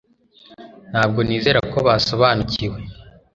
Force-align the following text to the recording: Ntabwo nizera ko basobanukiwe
Ntabwo 0.91 1.19
nizera 1.27 1.59
ko 1.71 1.77
basobanukiwe 1.87 2.77